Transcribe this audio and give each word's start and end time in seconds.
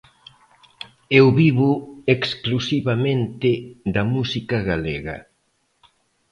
Eu 1.19 1.25
vivo 1.41 1.71
exclusivamente 2.15 3.49
da 3.93 4.03
música 4.13 4.57
galega. 4.69 5.17